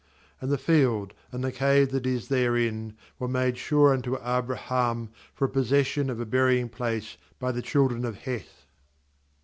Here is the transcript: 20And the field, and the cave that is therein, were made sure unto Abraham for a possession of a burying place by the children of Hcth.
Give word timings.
20And 0.41 0.49
the 0.49 0.57
field, 0.57 1.13
and 1.31 1.43
the 1.43 1.51
cave 1.51 1.91
that 1.91 2.07
is 2.07 2.27
therein, 2.27 2.95
were 3.19 3.27
made 3.27 3.55
sure 3.59 3.93
unto 3.93 4.17
Abraham 4.25 5.09
for 5.31 5.45
a 5.45 5.49
possession 5.49 6.09
of 6.09 6.19
a 6.19 6.25
burying 6.25 6.69
place 6.69 7.17
by 7.37 7.51
the 7.51 7.61
children 7.61 8.03
of 8.03 8.15
Hcth. 8.17 8.65